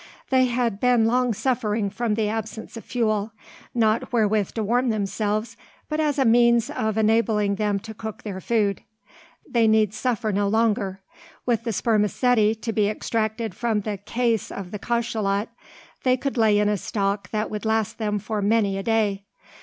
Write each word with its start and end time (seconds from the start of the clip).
They 0.31 0.45
had 0.45 0.79
been 0.79 1.05
long 1.05 1.31
suffering 1.31 1.91
from 1.91 2.15
the 2.15 2.27
absence 2.27 2.75
of 2.75 2.83
fuel, 2.83 3.33
not 3.75 4.11
wherewith 4.11 4.53
to 4.53 4.63
warm 4.63 4.89
themselves, 4.89 5.55
but 5.89 5.99
as 5.99 6.17
a 6.17 6.25
means 6.25 6.71
of 6.71 6.97
enabling 6.97 7.57
them 7.57 7.77
to 7.81 7.93
cook 7.93 8.23
their 8.23 8.41
food. 8.41 8.81
They 9.47 9.67
need 9.67 9.93
suffer 9.93 10.31
no 10.31 10.47
longer. 10.47 11.01
With 11.45 11.65
the 11.65 11.71
spermaceti 11.71 12.55
to 12.55 12.73
be 12.73 12.89
extracted 12.89 13.53
from 13.53 13.81
the 13.81 13.97
"case" 13.99 14.51
of 14.51 14.71
the 14.71 14.79
cachalot, 14.79 15.49
they 16.01 16.17
could 16.17 16.35
lay 16.35 16.57
in 16.57 16.67
a 16.67 16.77
stock 16.77 17.29
that 17.29 17.51
would 17.51 17.63
last 17.63 17.99
them 17.99 18.17
for 18.17 18.41
many 18.41 18.79
a 18.79 18.81
day. 18.83 19.25